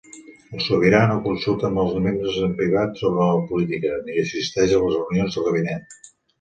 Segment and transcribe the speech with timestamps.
[0.53, 4.99] El Sobirà no consulta amb els membres en privat sobre política, ni assisteix a les
[5.01, 6.13] reunions del gabinet.